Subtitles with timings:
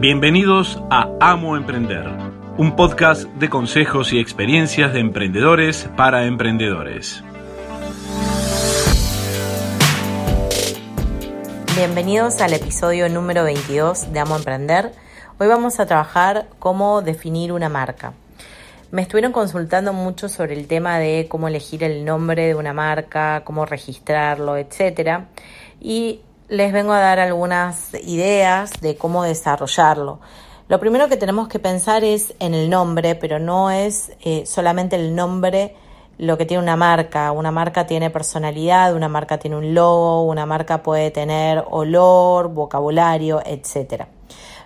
[0.00, 2.06] Bienvenidos a Amo Emprender,
[2.56, 7.22] un podcast de consejos y experiencias de emprendedores para emprendedores.
[11.76, 14.92] Bienvenidos al episodio número 22 de Amo Emprender.
[15.38, 18.14] Hoy vamos a trabajar cómo definir una marca.
[18.92, 23.42] Me estuvieron consultando mucho sobre el tema de cómo elegir el nombre de una marca,
[23.44, 25.26] cómo registrarlo, etcétera,
[25.78, 30.18] y les vengo a dar algunas ideas de cómo desarrollarlo.
[30.66, 34.96] Lo primero que tenemos que pensar es en el nombre, pero no es eh, solamente
[34.96, 35.76] el nombre
[36.18, 37.30] lo que tiene una marca.
[37.30, 43.40] Una marca tiene personalidad, una marca tiene un logo, una marca puede tener olor, vocabulario,
[43.46, 44.06] etc.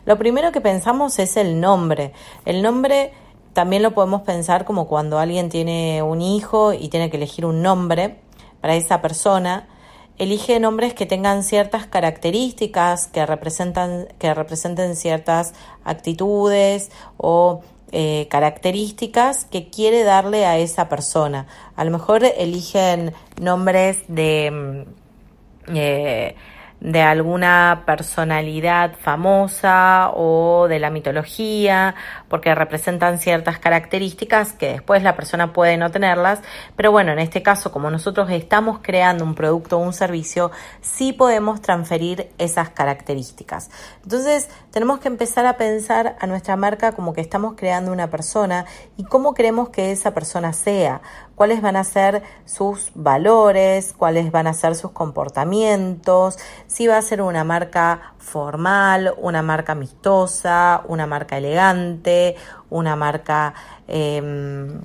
[0.07, 2.13] Lo primero que pensamos es el nombre.
[2.47, 3.13] El nombre
[3.53, 7.61] también lo podemos pensar como cuando alguien tiene un hijo y tiene que elegir un
[7.61, 8.21] nombre
[8.63, 9.69] para esa persona.
[10.17, 19.45] Elige nombres que tengan ciertas características, que, representan, que representen ciertas actitudes o eh, características
[19.45, 21.47] que quiere darle a esa persona.
[21.77, 24.51] A lo mejor eligen nombres de...
[24.51, 26.37] Mm, eh,
[26.85, 31.95] de alguna personalidad famosa o de la mitología,
[32.29, 36.41] porque representan ciertas características que después la persona puede no tenerlas,
[36.77, 40.51] pero bueno, en este caso, como nosotros estamos creando un producto o un servicio,
[40.83, 43.71] sí podemos transferir esas características.
[44.03, 48.67] Entonces, tenemos que empezar a pensar a nuestra marca como que estamos creando una persona
[48.99, 51.01] y cómo queremos que esa persona sea,
[51.35, 57.03] cuáles van a ser sus valores, cuáles van a ser sus comportamientos, si va a
[57.03, 62.37] ser una marca formal, una marca amistosa, una marca elegante,
[62.71, 63.55] una marca
[63.89, 64.81] em,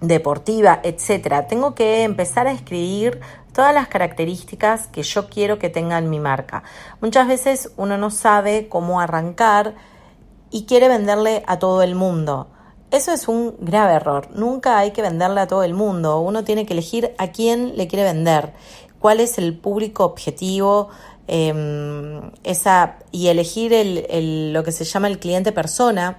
[0.00, 1.46] deportiva, etcétera.
[1.46, 3.20] Tengo que empezar a escribir
[3.52, 6.62] todas las características que yo quiero que tenga mi marca.
[7.00, 9.74] Muchas veces uno no sabe cómo arrancar
[10.50, 12.48] y quiere venderle a todo el mundo.
[12.90, 14.28] Eso es un grave error.
[14.34, 16.18] Nunca hay que venderle a todo el mundo.
[16.20, 18.52] Uno tiene que elegir a quién le quiere vender,
[18.98, 20.88] cuál es el público objetivo
[21.32, 26.18] em, esa, y elegir el, lo que se llama el cliente persona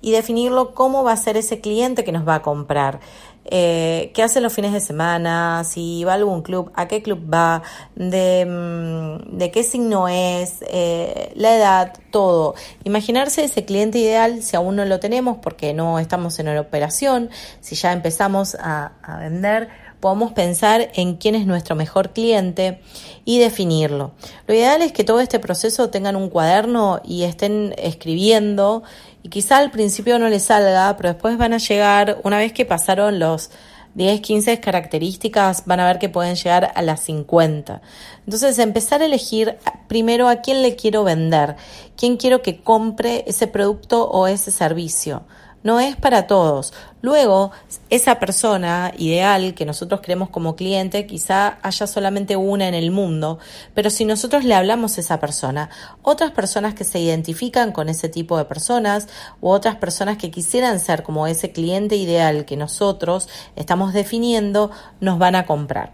[0.00, 3.00] y definirlo cómo va a ser ese cliente que nos va a comprar.
[3.44, 7.28] Eh, qué hace los fines de semana, si va a algún club, a qué club
[7.32, 7.62] va,
[7.96, 12.54] de, mm, de qué signo es, eh, la edad, todo.
[12.84, 17.30] Imaginarse ese cliente ideal si aún no lo tenemos porque no estamos en una operación,
[17.60, 19.70] si ya empezamos a, a vender,
[20.02, 22.80] podemos pensar en quién es nuestro mejor cliente
[23.24, 24.10] y definirlo.
[24.48, 28.82] Lo ideal es que todo este proceso tengan un cuaderno y estén escribiendo
[29.22, 32.66] y quizá al principio no les salga, pero después van a llegar, una vez que
[32.66, 33.50] pasaron los
[33.94, 37.80] 10, 15 características, van a ver que pueden llegar a las 50.
[38.26, 41.54] Entonces, empezar a elegir primero a quién le quiero vender,
[41.96, 45.22] quién quiero que compre ese producto o ese servicio
[45.62, 46.72] no es para todos.
[47.00, 47.50] Luego,
[47.90, 53.38] esa persona ideal que nosotros queremos como cliente, quizá haya solamente una en el mundo,
[53.74, 55.70] pero si nosotros le hablamos a esa persona,
[56.02, 59.08] otras personas que se identifican con ese tipo de personas
[59.40, 64.70] u otras personas que quisieran ser como ese cliente ideal que nosotros estamos definiendo,
[65.00, 65.92] nos van a comprar.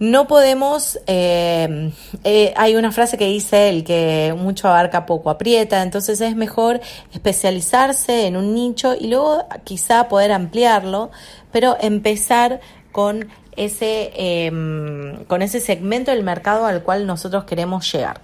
[0.00, 1.92] No podemos, eh,
[2.24, 6.80] eh, hay una frase que dice el que mucho abarca poco aprieta, entonces es mejor
[7.12, 11.10] especializarse en un nicho y luego quizá poder ampliarlo,
[11.52, 12.60] pero empezar
[12.92, 18.22] con ese, em, con ese segmento del mercado al cual nosotros queremos llegar.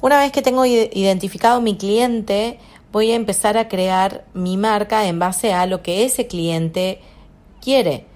[0.00, 2.60] Una vez que tengo identificado mi cliente,
[2.92, 7.00] voy a empezar a crear mi marca en base a lo que ese cliente
[7.60, 8.07] quiere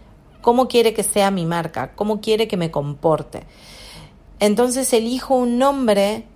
[0.43, 3.45] cómo quiere que sea mi marca, cómo quiere que me comporte.
[4.39, 6.27] Entonces elijo un nombre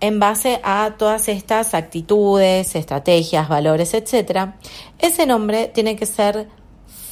[0.00, 4.50] en base a todas estas actitudes, estrategias, valores, etc.
[4.98, 6.48] Ese nombre tiene que ser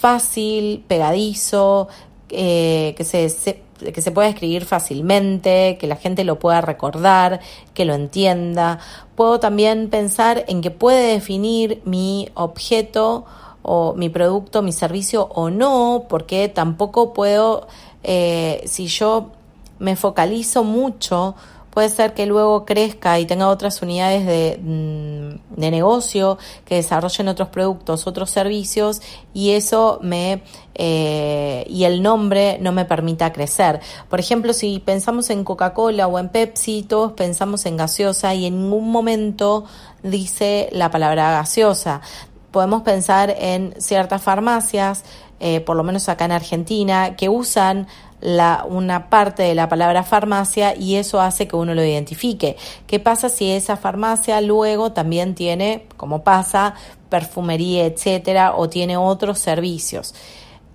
[0.00, 1.88] fácil, pegadizo,
[2.30, 3.62] eh, que, se,
[3.92, 7.40] que se pueda escribir fácilmente, que la gente lo pueda recordar,
[7.74, 8.78] que lo entienda.
[9.14, 13.24] Puedo también pensar en que puede definir mi objeto
[13.62, 17.68] o mi producto, mi servicio o no, porque tampoco puedo,
[18.02, 19.32] eh, si yo
[19.78, 21.34] me focalizo mucho,
[21.70, 27.28] puede ser que luego crezca y tenga otras unidades de, mm, de, negocio que desarrollen
[27.28, 29.00] otros productos, otros servicios
[29.32, 30.42] y eso me
[30.74, 33.80] eh, y el nombre no me permita crecer.
[34.08, 38.62] Por ejemplo, si pensamos en Coca-Cola o en Pepsi, todos pensamos en gaseosa y en
[38.62, 39.64] ningún momento
[40.02, 42.00] dice la palabra gaseosa
[42.50, 45.04] podemos pensar en ciertas farmacias
[45.42, 47.86] eh, por lo menos acá en Argentina, que usan
[48.20, 52.58] la, una parte de la palabra farmacia y eso hace que uno lo identifique.
[52.86, 56.74] ¿Qué pasa si esa farmacia luego también tiene, como pasa,
[57.08, 60.14] perfumería, etcétera, o tiene otros servicios?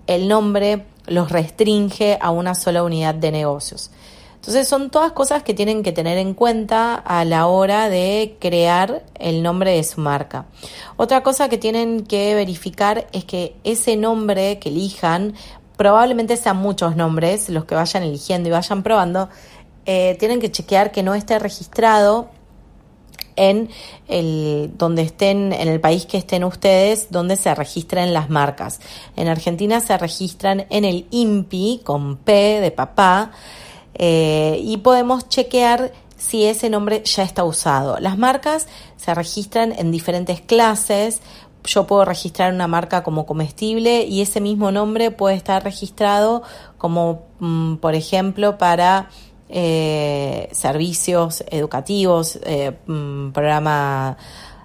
[0.08, 3.92] El nombre los restringe a una sola unidad de negocios.
[4.36, 9.04] Entonces son todas cosas que tienen que tener en cuenta a la hora de crear
[9.18, 10.46] el nombre de su marca.
[10.96, 15.34] Otra cosa que tienen que verificar es que ese nombre que elijan
[15.76, 19.28] probablemente sean muchos nombres los que vayan eligiendo y vayan probando,
[19.84, 22.30] eh, tienen que chequear que no esté registrado
[23.36, 23.68] en
[24.08, 28.80] el donde estén en el país que estén ustedes donde se registran las marcas.
[29.14, 33.32] En Argentina se registran en el INPI con P de papá
[33.98, 37.98] eh, y podemos chequear si ese nombre ya está usado.
[38.00, 41.20] Las marcas se registran en diferentes clases
[41.66, 46.42] yo puedo registrar una marca como comestible y ese mismo nombre puede estar registrado
[46.78, 49.10] como, mm, por ejemplo, para
[49.48, 53.28] eh, servicios educativos, eh, mm,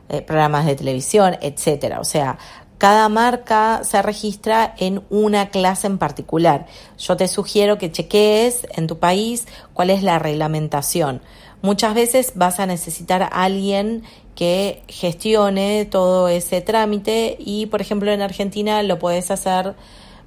[0.10, 2.00] eh, programas de televisión, etcétera.
[2.00, 2.38] O sea,
[2.82, 6.66] cada marca se registra en una clase en particular.
[6.98, 11.22] Yo te sugiero que chequees en tu país cuál es la reglamentación.
[11.62, 14.02] Muchas veces vas a necesitar a alguien
[14.34, 19.76] que gestione todo ese trámite y, por ejemplo, en Argentina lo puedes hacer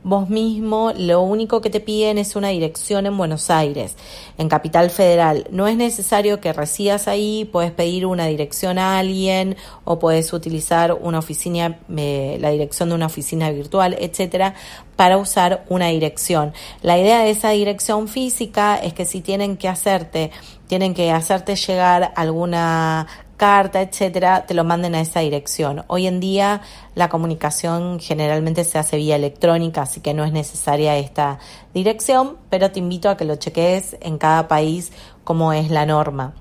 [0.04, 3.96] vos mismo, lo único que te piden es una dirección en Buenos Aires,
[4.36, 5.46] en Capital Federal.
[5.50, 10.92] No es necesario que residas ahí, puedes pedir una dirección a alguien o puedes utilizar
[10.92, 14.54] una oficina, eh, la dirección de una oficina virtual, etcétera,
[14.94, 16.52] para usar una dirección.
[16.82, 20.30] La idea de esa dirección física es que si tienen que hacerte,
[20.66, 25.84] tienen que hacerte llegar alguna carta, etcétera, te lo manden a esa dirección.
[25.88, 26.62] Hoy en día
[26.94, 31.38] la comunicación generalmente se hace vía electrónica, así que no es necesaria esta
[31.72, 34.92] dirección, pero te invito a que lo cheques en cada país
[35.24, 36.34] como es la norma.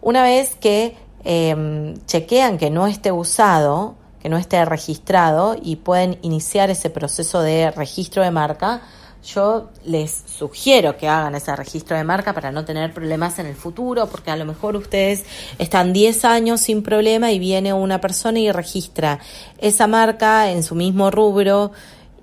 [0.00, 6.18] Una vez que em, chequean que no esté usado, que no esté registrado y pueden
[6.22, 8.82] iniciar ese proceso de registro de marca,
[9.24, 13.54] yo les sugiero que hagan ese registro de marca para no tener problemas en el
[13.54, 15.24] futuro, porque a lo mejor ustedes
[15.58, 19.18] están 10 años sin problema y viene una persona y registra
[19.58, 21.72] esa marca en su mismo rubro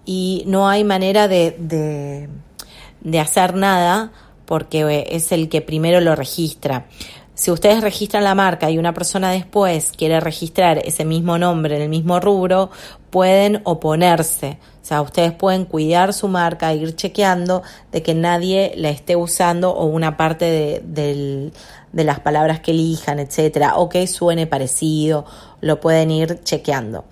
[0.06, 2.30] y no hay manera de, de,
[3.02, 4.12] de hacer nada
[4.46, 6.86] porque es el que primero lo registra.
[7.42, 11.82] Si ustedes registran la marca y una persona después quiere registrar ese mismo nombre en
[11.82, 12.70] el mismo rubro,
[13.10, 14.60] pueden oponerse.
[14.80, 19.72] O sea, ustedes pueden cuidar su marca, ir chequeando de que nadie la esté usando
[19.72, 21.52] o una parte de,
[21.92, 25.26] de las palabras que elijan, etcétera, o que suene parecido,
[25.62, 27.06] lo pueden ir chequeando.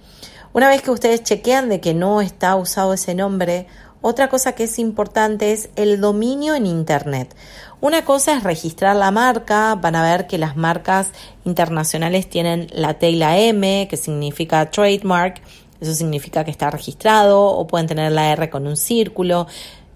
[0.54, 3.66] Una vez que ustedes chequean de que no está usado ese nombre,
[4.02, 7.36] otra cosa que es importante es el dominio en Internet.
[7.81, 11.12] Una cosa es registrar la marca, van a ver que las marcas
[11.46, 15.42] internacionales tienen la T y la M, que significa trademark,
[15.80, 19.48] eso significa que está registrado, o pueden tener la R con un círculo.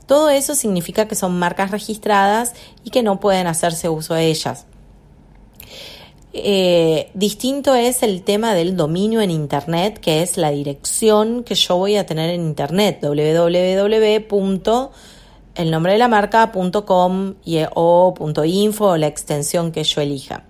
[0.05, 2.53] Todo eso significa que son marcas registradas
[2.85, 4.65] y que no pueden hacerse uso de ellas.
[6.31, 11.75] Eh, distinto es el tema del dominio en Internet, que es la dirección que yo
[11.75, 14.89] voy a tener en Internet, www
[15.55, 16.51] el nombre de la marca
[16.85, 17.35] .com
[17.75, 18.13] o
[18.45, 20.43] .info o la extensión que yo elija.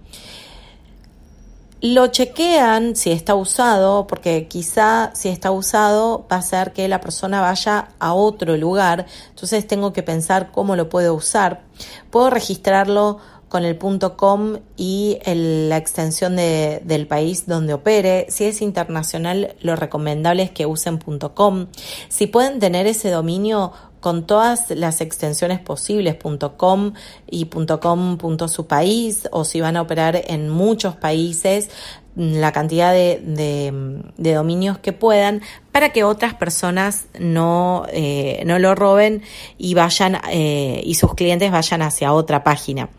[1.82, 7.02] Lo chequean si está usado, porque quizá si está usado va a ser que la
[7.02, 11.64] persona vaya a otro lugar, entonces tengo que pensar cómo lo puedo usar.
[12.10, 13.78] Puedo registrarlo con el
[14.16, 18.28] .com y la extensión del país donde opere.
[18.30, 21.00] Si es internacional, lo recomendable es que usen
[21.36, 21.68] .com.
[22.08, 23.74] Si pueden tener ese dominio
[24.04, 26.18] con todas las extensiones posibles,
[26.58, 26.92] .com
[27.26, 31.70] y .com.su país, o si van a operar en muchos países,
[32.18, 35.42] la cantidad de, dominios que puedan
[35.72, 39.22] para que otras personas no, eh, no lo roben
[39.58, 42.90] y vayan eh, y sus clientes vayan hacia otra página.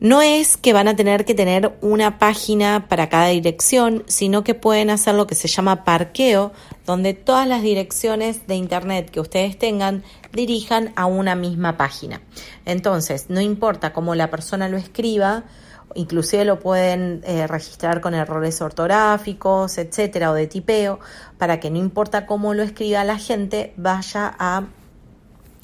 [0.00, 4.54] No es que van a tener que tener una página para cada dirección, sino que
[4.54, 6.52] pueden hacer lo que se llama parqueo,
[6.86, 12.20] donde todas las direcciones de Internet que ustedes tengan dirijan a una misma página.
[12.64, 15.42] Entonces, no importa cómo la persona lo escriba,
[15.96, 21.00] inclusive lo pueden eh, registrar con errores ortográficos, etcétera, o de tipeo,
[21.38, 24.68] para que no importa cómo lo escriba la gente, vaya a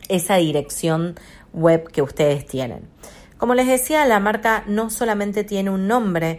[0.08, 1.14] esa dirección
[1.52, 2.88] web que ustedes tienen.
[3.38, 6.38] Como les decía, la marca no solamente tiene un nombre,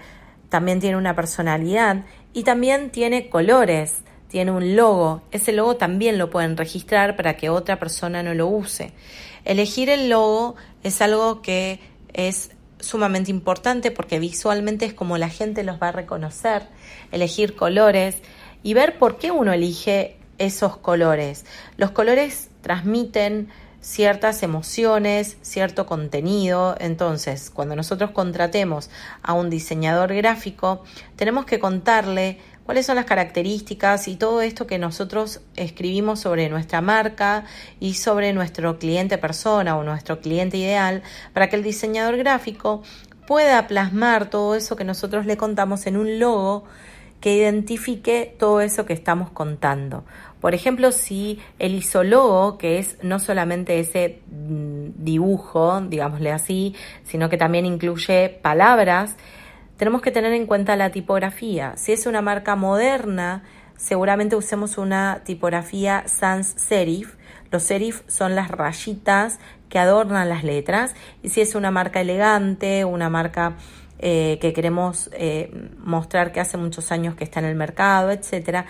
[0.49, 4.01] también tiene una personalidad y también tiene colores.
[4.27, 8.47] tiene un logo, ese logo también lo pueden registrar para que otra persona no lo
[8.47, 8.91] use.
[9.45, 11.79] Elegir el logo es algo que
[12.11, 16.63] es sumamente importante porque visualmente es como la gente los va a reconocer,
[17.11, 18.17] elegir colores
[18.63, 21.45] y ver por qué uno elige esos colores.
[21.77, 23.49] Los colores transmiten
[23.85, 26.75] ciertas emociones, cierto contenido.
[26.79, 28.89] Entonces, cuando nosotros contratemos
[29.21, 30.83] a un diseñador gráfico,
[31.15, 36.81] tenemos que contarle cuáles son las características y todo esto que nosotros escribimos sobre nuestra
[36.81, 37.45] marca
[37.79, 42.81] y sobre nuestro cliente persona o nuestro cliente ideal para que el diseñador gráfico
[43.27, 46.63] pueda plasmar todo eso que nosotros le contamos en un logo
[47.25, 50.03] que identifique todo eso que estamos contando.
[50.39, 57.27] Por ejemplo, si el isólogo, que es no solamente ese mm, dibujo, digámosle así, sino
[57.27, 59.15] que también incluye palabras,
[59.75, 61.73] tenemos que tener en cuenta la tipografía.
[61.77, 63.41] Si es una marca moderna,
[63.75, 67.15] seguramente usemos una tipografía sans serif.
[67.49, 70.93] Los serif son las rayitas que adornan las letras.
[71.23, 73.55] Y si es una marca elegante, una marca
[73.99, 78.65] eh, que queremos eh, mostrar que hace muchos años que está en el mercado, etcétera,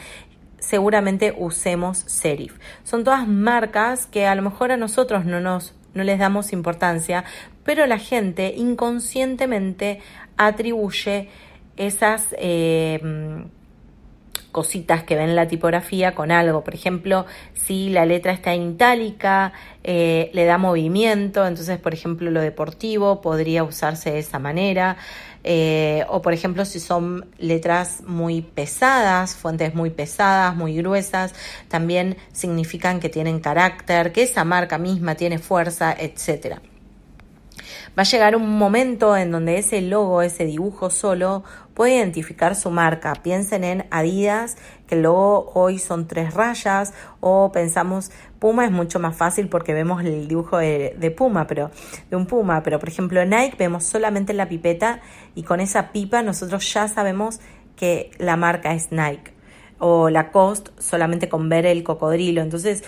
[0.59, 2.57] seguramente usemos serif.
[2.83, 7.23] Son todas marcas que a lo mejor a nosotros no nos no les damos importancia,
[7.63, 10.01] pero la gente inconscientemente
[10.37, 11.29] atribuye
[11.77, 12.99] esas eh,
[14.55, 16.63] cositas que ven la tipografía con algo.
[16.63, 17.25] Por ejemplo,
[17.65, 19.51] si la letra está en itálica,
[19.83, 24.95] eh, le da movimiento, entonces, por ejemplo, lo deportivo podría usarse de esa manera.
[25.43, 31.35] Eh, o, por ejemplo, si son letras muy pesadas, fuentes muy pesadas, muy gruesas,
[31.67, 36.61] también significan que tienen carácter, que esa marca misma tiene fuerza, etcétera.
[37.97, 41.43] Va a llegar un momento en donde ese logo, ese dibujo solo,
[41.73, 43.13] puede identificar su marca.
[43.21, 44.57] Piensen en Adidas,
[44.87, 49.73] que el logo hoy son tres rayas, o pensamos Puma es mucho más fácil porque
[49.73, 51.71] vemos el dibujo de, Puma, pero
[52.09, 55.01] de un Puma, pero por ejemplo Nike vemos solamente la pipeta
[55.33, 57.39] y con esa pipa nosotros ya sabemos
[57.75, 59.33] que la marca es Nike
[59.79, 62.41] o la Cost solamente con ver el cocodrilo.
[62.41, 62.83] Entonces,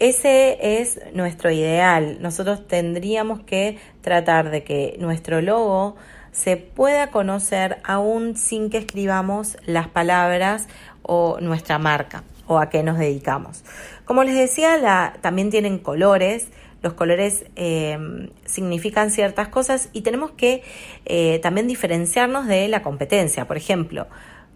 [0.00, 2.18] ese es nuestro ideal.
[2.20, 5.94] Nosotros tendríamos que tratar de que nuestro logo
[6.32, 10.68] se pueda conocer aún sin que escribamos las palabras
[11.02, 13.62] o nuestra marca o a qué nos dedicamos.
[14.06, 16.48] Como les decía, la, también tienen colores.
[16.82, 20.62] Los colores em, significan ciertas cosas y tenemos que
[21.04, 23.46] eh, también diferenciarnos de la competencia.
[23.46, 24.06] Por ejemplo,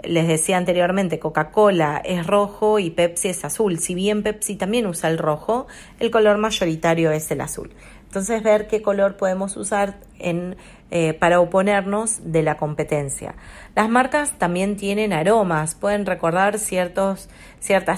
[0.07, 3.79] les decía anteriormente, Coca-Cola es rojo y Pepsi es azul.
[3.79, 5.67] Si bien Pepsi también usa el rojo,
[6.01, 7.71] el color mayoritario es el azul.
[8.15, 10.57] Entonces, ver qué color podemos usar en,
[10.93, 13.35] eh, para oponernos de la competencia.
[13.75, 15.75] Las marcas también tienen aromas.
[15.75, 17.29] Pueden recordar ciertas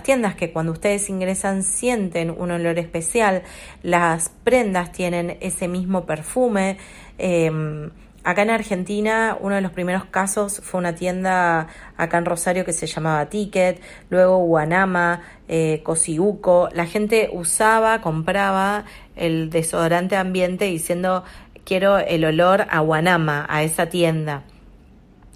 [0.02, 3.42] tiendas que cuando ustedes ingresan sienten un olor especial.
[3.82, 6.78] Las prendas tienen ese mismo perfume.
[7.18, 7.90] Em,
[8.26, 12.72] Acá en Argentina, uno de los primeros casos fue una tienda acá en Rosario que
[12.72, 13.80] se llamaba Ticket,
[14.10, 16.68] luego Guanama, eh, Cosiuco.
[16.72, 21.22] La gente usaba, compraba el desodorante ambiente diciendo
[21.64, 24.42] quiero el olor a Guanama, a esa tienda.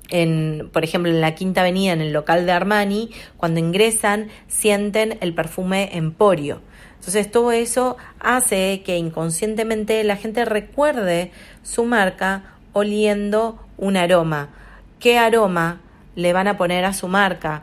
[0.08, 5.16] En, por ejemplo, en la Quinta Avenida, en el local de Armani, cuando ingresan, sienten
[5.20, 6.60] el perfume Emporio.
[6.96, 11.30] Entonces, todo eso hace que inconscientemente la gente recuerde
[11.62, 14.48] su marca oliendo un aroma.
[14.98, 15.80] ¿Qué aroma
[16.14, 17.62] le van a poner a su marca?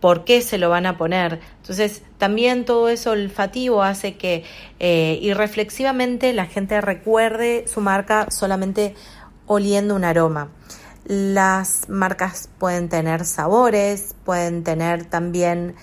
[0.00, 1.40] ¿Por qué se lo van a poner?
[1.58, 4.44] Entonces, también todo eso olfativo hace que
[4.78, 8.94] eh, irreflexivamente la gente recuerde su marca solamente
[9.46, 10.48] oliendo un aroma.
[11.04, 15.74] Las marcas pueden tener sabores, pueden tener también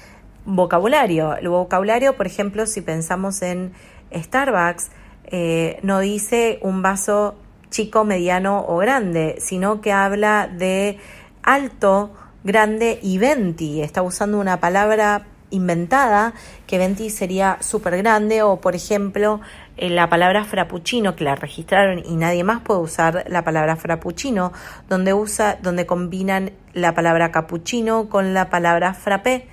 [0.45, 1.35] vocabulario.
[1.35, 3.73] El vocabulario, por ejemplo, si pensamos en
[4.13, 4.89] Starbucks,
[5.25, 7.35] eh, no dice un vaso
[7.69, 10.97] chico, mediano o grande, sino que habla de
[11.43, 12.11] alto,
[12.43, 13.81] grande y venti.
[13.81, 16.33] Está usando una palabra inventada,
[16.65, 19.39] que venti sería súper grande, o por ejemplo,
[19.77, 24.51] eh, la palabra frappuccino, que la registraron y nadie más puede usar la palabra frappuccino,
[24.89, 29.47] donde, usa, donde combinan la palabra cappuccino con la palabra frappé.